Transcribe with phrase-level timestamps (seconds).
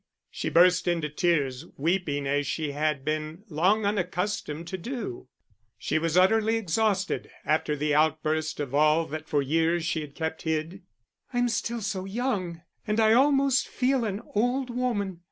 [0.31, 5.27] She burst into tears, weeping as she had been long unaccustomed to do;
[5.77, 10.41] she was utterly exhausted after the outburst of all that for years she had kept
[10.41, 10.81] hid.
[11.33, 15.19] "I'm still so young, and I almost feel an old woman.